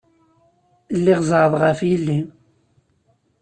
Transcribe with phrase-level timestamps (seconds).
[0.97, 2.19] Lliɣ zeɛɛḍeɣ ɣef yelli.